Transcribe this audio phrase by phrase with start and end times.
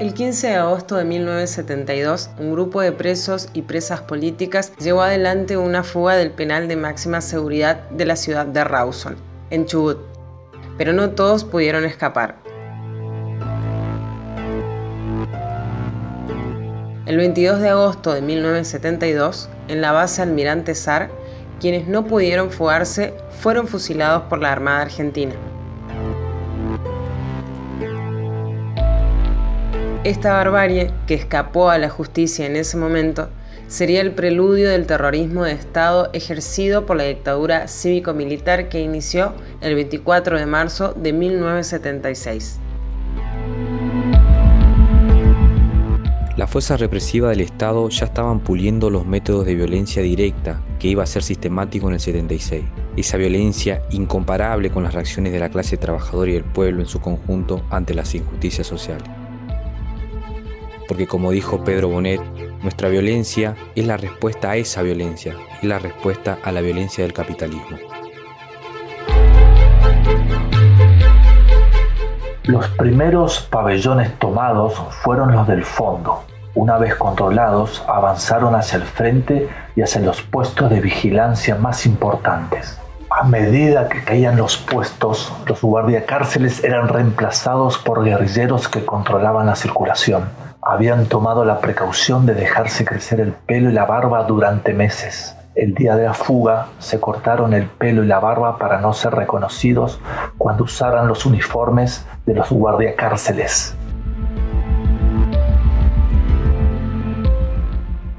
[0.00, 5.56] El 15 de agosto de 1972, un grupo de presos y presas políticas llevó adelante
[5.56, 9.14] una fuga del penal de máxima seguridad de la ciudad de Rawson,
[9.50, 9.98] en Chubut,
[10.76, 12.34] pero no todos pudieron escapar.
[17.06, 21.08] El 22 de agosto de 1972, en la base Almirante Sar,
[21.60, 25.34] quienes no pudieron fugarse fueron fusilados por la Armada Argentina.
[30.04, 33.30] Esta barbarie, que escapó a la justicia en ese momento,
[33.68, 39.74] sería el preludio del terrorismo de Estado ejercido por la dictadura cívico-militar que inició el
[39.74, 42.60] 24 de marzo de 1976.
[46.36, 51.02] Las fuerzas represivas del Estado ya estaban puliendo los métodos de violencia directa que iba
[51.02, 52.62] a ser sistemático en el 76.
[52.98, 57.00] Esa violencia incomparable con las reacciones de la clase trabajadora y el pueblo en su
[57.00, 59.23] conjunto ante las injusticias sociales
[60.86, 62.20] porque como dijo Pedro Bonet,
[62.62, 67.12] nuestra violencia es la respuesta a esa violencia, es la respuesta a la violencia del
[67.12, 67.78] capitalismo.
[72.44, 76.24] Los primeros pabellones tomados fueron los del fondo.
[76.54, 82.78] Una vez controlados, avanzaron hacia el frente y hacia los puestos de vigilancia más importantes.
[83.10, 89.56] A medida que caían los puestos, los guardiacárceles eran reemplazados por guerrilleros que controlaban la
[89.56, 90.24] circulación
[90.64, 95.36] habían tomado la precaución de dejarse crecer el pelo y la barba durante meses.
[95.54, 99.14] El día de la fuga se cortaron el pelo y la barba para no ser
[99.14, 100.00] reconocidos
[100.38, 103.76] cuando usaran los uniformes de los guardiacárceles.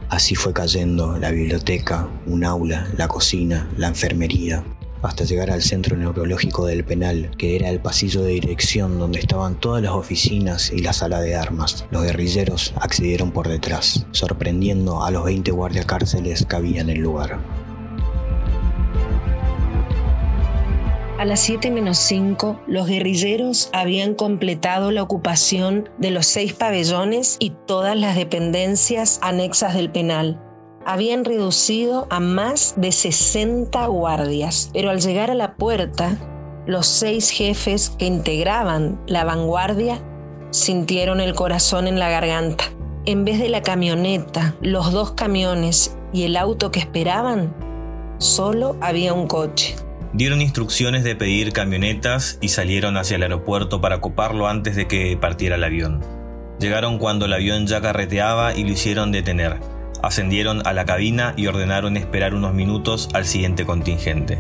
[0.10, 4.64] Así fue cayendo la biblioteca, un aula, la cocina, la enfermería,
[5.06, 9.60] hasta llegar al centro neurológico del penal, que era el pasillo de dirección donde estaban
[9.60, 11.86] todas las oficinas y la sala de armas.
[11.92, 17.40] Los guerrilleros accedieron por detrás, sorprendiendo a los 20 guardiacárceles que había en el lugar.
[21.18, 27.38] A las 7 menos 5, los guerrilleros habían completado la ocupación de los seis pabellones
[27.40, 30.45] y todas las dependencias anexas del penal
[30.86, 36.18] habían reducido a más de 60 guardias, pero al llegar a la puerta,
[36.68, 40.00] los seis jefes que integraban la vanguardia
[40.52, 42.66] sintieron el corazón en la garganta.
[43.06, 47.54] En vez de la camioneta, los dos camiones y el auto que esperaban,
[48.20, 49.76] solo había un coche.
[50.14, 55.18] Dieron instrucciones de pedir camionetas y salieron hacia el aeropuerto para ocuparlo antes de que
[55.18, 56.02] partiera el avión.
[56.60, 59.60] Llegaron cuando el avión ya carreteaba y lo hicieron detener.
[60.06, 64.38] Ascendieron a la cabina y ordenaron esperar unos minutos al siguiente contingente.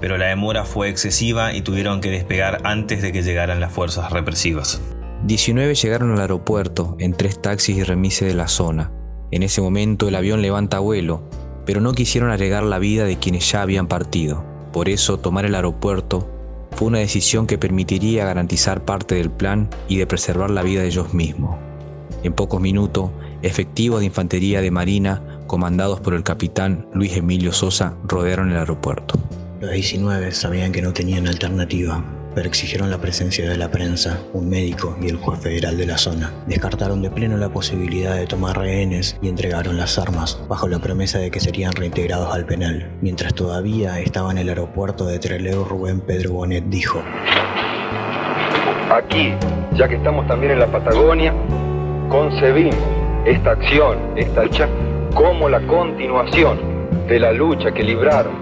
[0.00, 4.10] Pero la demora fue excesiva y tuvieron que despegar antes de que llegaran las fuerzas
[4.10, 4.80] represivas.
[5.24, 8.90] 19 llegaron al aeropuerto en tres taxis y remises de la zona.
[9.30, 11.28] En ese momento el avión levanta vuelo,
[11.66, 14.46] pero no quisieron agregar la vida de quienes ya habían partido.
[14.72, 16.26] Por eso tomar el aeropuerto
[16.70, 20.86] fue una decisión que permitiría garantizar parte del plan y de preservar la vida de
[20.86, 21.58] ellos mismos.
[22.22, 23.10] En pocos minutos,
[23.42, 29.18] efectivos de infantería de marina comandados por el capitán Luis Emilio Sosa rodearon el aeropuerto.
[29.60, 32.04] Los 19 sabían que no tenían alternativa,
[32.34, 35.96] pero exigieron la presencia de la prensa, un médico y el juez federal de la
[35.96, 36.30] zona.
[36.46, 41.18] Descartaron de pleno la posibilidad de tomar rehenes y entregaron las armas, bajo la promesa
[41.18, 42.90] de que serían reintegrados al penal.
[43.00, 47.02] Mientras todavía estaba en el aeropuerto de Trelew, Rubén Pedro Bonet dijo:
[48.90, 49.32] Aquí,
[49.74, 51.32] ya que estamos también en la Patagonia,
[52.10, 52.95] concebimos
[53.26, 54.68] esta acción, esta lucha,
[55.12, 56.58] como la continuación
[57.08, 58.32] de la lucha que libraron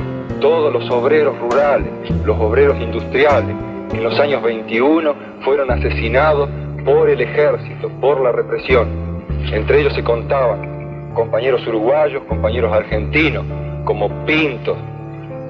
[0.41, 1.89] todos los obreros rurales,
[2.25, 3.57] los obreros industriales,
[3.93, 6.51] en los años 21 fueron asesinados
[6.85, 9.25] por el ejército, por la represión.
[9.51, 13.45] Entre ellos se contaban compañeros uruguayos, compañeros argentinos,
[13.87, 14.77] como Pinto,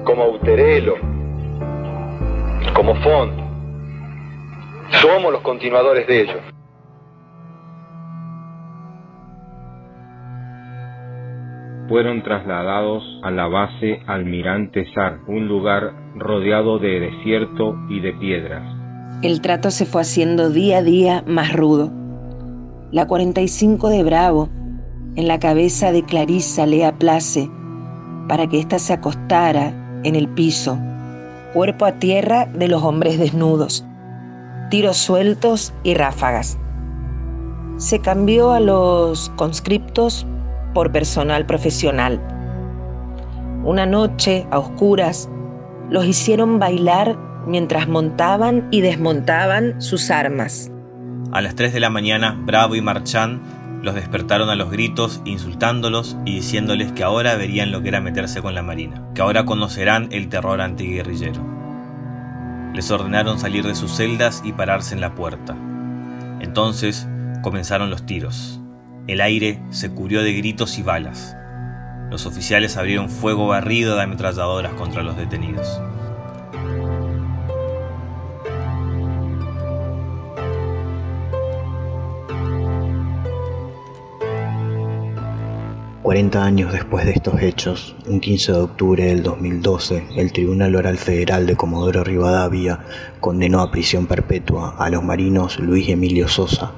[0.05, 0.95] como Uterelo,
[2.73, 3.33] como Font.
[5.01, 6.54] Somos los continuadores de ellos.
[11.87, 18.63] Fueron trasladados a la base Almirante Sar, un lugar rodeado de desierto y de piedras.
[19.21, 21.91] El trato se fue haciendo día a día más rudo.
[22.91, 24.49] La 45 de Bravo,
[25.15, 27.49] en la cabeza de Clarisa Lea Place,
[28.27, 30.77] para que ésta se acostara en el piso,
[31.53, 33.85] cuerpo a tierra de los hombres desnudos,
[34.69, 36.57] tiros sueltos y ráfagas.
[37.77, 40.25] Se cambió a los conscriptos
[40.75, 42.21] por personal profesional.
[43.63, 45.27] Una noche, a oscuras,
[45.89, 47.17] los hicieron bailar
[47.47, 50.71] mientras montaban y desmontaban sus armas.
[51.31, 53.41] A las 3 de la mañana, Bravo y Marchán
[53.81, 58.41] los despertaron a los gritos, insultándolos y diciéndoles que ahora verían lo que era meterse
[58.41, 61.41] con la Marina, que ahora conocerán el terror antiguerrillero.
[62.73, 65.55] Les ordenaron salir de sus celdas y pararse en la puerta.
[66.41, 67.07] Entonces
[67.41, 68.59] comenzaron los tiros.
[69.07, 71.37] El aire se cubrió de gritos y balas.
[72.09, 75.79] Los oficiales abrieron fuego barrido de ametralladoras contra los detenidos.
[86.01, 90.97] 40 años después de estos hechos, un 15 de octubre del 2012, el Tribunal Oral
[90.97, 92.79] Federal de Comodoro Rivadavia
[93.19, 96.71] condenó a prisión perpetua a los marinos Luis Emilio Sosa,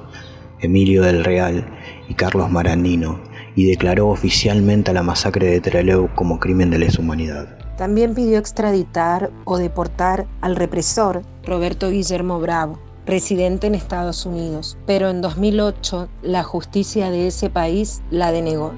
[0.60, 1.77] Emilio del Real
[2.08, 3.20] y Carlos Marandino
[3.54, 7.58] y declaró oficialmente a la masacre de Trelew como crimen de lesa humanidad.
[7.76, 15.10] También pidió extraditar o deportar al represor Roberto Guillermo Bravo, residente en Estados Unidos, pero
[15.10, 18.72] en 2008 la justicia de ese país la denegó.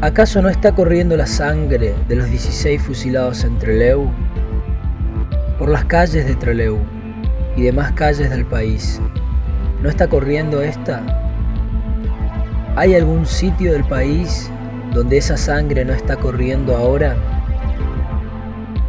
[0.00, 4.08] ¿Acaso no está corriendo la sangre de los 16 fusilados en Trelew?
[5.58, 6.78] Por las calles de Trelew
[7.58, 9.00] y demás calles del país,
[9.82, 11.02] ¿no está corriendo esta?
[12.76, 14.48] ¿Hay algún sitio del país
[14.94, 17.16] donde esa sangre no está corriendo ahora?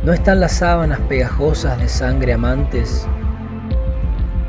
[0.04, 3.07] ¿No están las sábanas pegajosas de sangre amantes?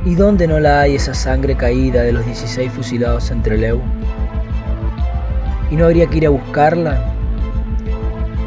[0.05, 3.81] ¿Y dónde no la hay esa sangre caída de los 16 fusilados en Trelew?
[5.71, 7.15] y no habría que ir a buscarla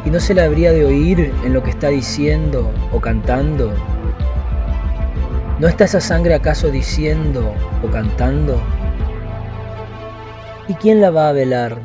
[0.04, 3.72] y no se la habría de oír en lo que está diciendo o cantando.
[5.60, 7.54] ¿No está esa sangre acaso diciendo
[7.84, 8.60] o cantando?
[10.66, 11.78] ¿Y quién la va a velar?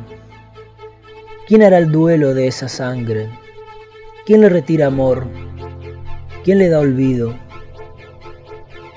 [1.46, 3.28] ¿Quién hará el duelo de esa sangre?
[4.26, 5.28] ¿Quién le retira amor?
[6.42, 7.32] ¿Quién le da olvido?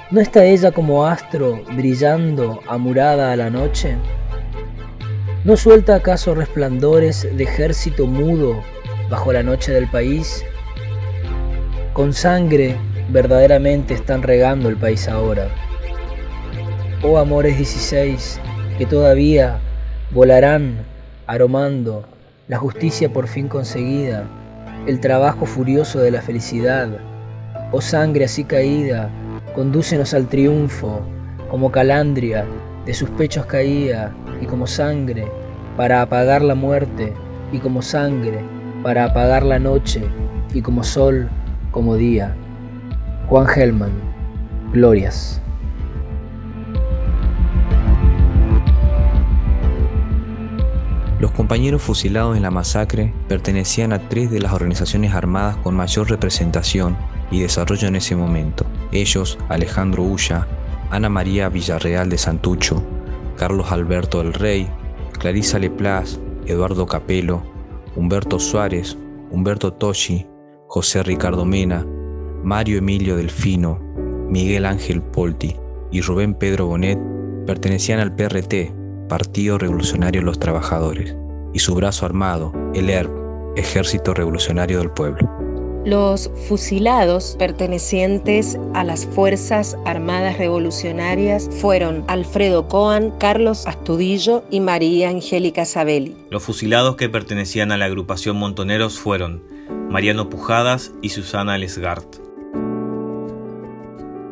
[0.09, 3.95] ¿No está ella como astro brillando amurada a la noche?
[5.43, 8.63] ¿No suelta acaso resplandores de ejército mudo
[9.07, 10.43] bajo la noche del país?
[11.93, 12.75] Con sangre
[13.09, 15.47] verdaderamente están regando el país ahora.
[17.01, 18.39] Oh amores 16,
[18.77, 19.59] que todavía
[20.11, 20.85] volarán
[21.27, 22.05] aromando
[22.47, 24.25] la justicia por fin conseguida,
[24.87, 26.89] el trabajo furioso de la felicidad.
[27.71, 29.09] Oh sangre así caída,
[29.55, 31.01] condúcenos al triunfo,
[31.49, 32.45] como calandria
[32.85, 34.11] de sus pechos caía
[34.41, 35.27] y como sangre
[35.77, 37.13] para apagar la muerte
[37.51, 38.39] y como sangre
[38.83, 40.03] para apagar la noche
[40.53, 41.29] y como sol
[41.71, 42.35] como día.
[43.27, 43.91] Juan Gelman,
[44.73, 45.41] Glorias.
[51.19, 56.09] Los compañeros fusilados en la masacre pertenecían a tres de las organizaciones armadas con mayor
[56.09, 56.97] representación
[57.31, 58.65] y desarrollo en ese momento.
[58.91, 60.45] Ellos, Alejandro Ulla,
[60.91, 62.83] Ana María Villarreal de Santucho,
[63.37, 64.67] Carlos Alberto del Rey,
[65.17, 67.41] Clarisa Leplas, Eduardo Capelo,
[67.95, 68.97] Humberto Suárez,
[69.31, 70.27] Humberto Toshi,
[70.67, 71.85] José Ricardo Mena,
[72.43, 73.79] Mario Emilio Delfino,
[74.29, 75.55] Miguel Ángel Polti
[75.91, 76.99] y Rubén Pedro Bonet
[77.45, 78.73] pertenecían al PRT,
[79.07, 81.15] Partido Revolucionario de los Trabajadores,
[81.53, 83.11] y su brazo armado, el ERP,
[83.55, 85.29] Ejército Revolucionario del Pueblo.
[85.85, 95.09] Los fusilados pertenecientes a las Fuerzas Armadas Revolucionarias fueron Alfredo Coan, Carlos Astudillo y María
[95.09, 96.15] Angélica Sabelli.
[96.29, 99.43] Los fusilados que pertenecían a la agrupación Montoneros fueron
[99.89, 102.22] Mariano Pujadas y Susana Lesgart.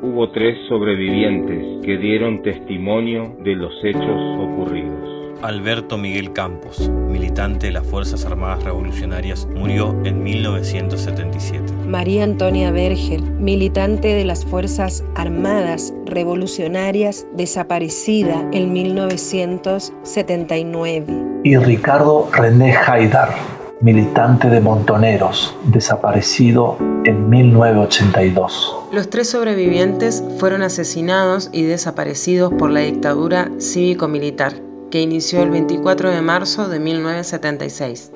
[0.04, 5.38] Hubo tres sobrevivientes que dieron testimonio de los hechos ocurridos.
[5.44, 11.72] Alberto Miguel Campos, militante de las Fuerzas Armadas Revolucionarias, murió en 1977.
[11.86, 21.06] María Antonia Bergel, militante de las Fuerzas Armadas Revolucionarias, desaparecida en 1979.
[21.44, 23.36] Y Ricardo René Haidar,
[23.82, 28.76] militante de Montoneros, desaparecido en 1982.
[28.92, 34.54] Los tres sobrevivientes fueron asesinados y desaparecidos por la dictadura cívico-militar
[34.92, 38.12] que inició el 24 de marzo de 1976.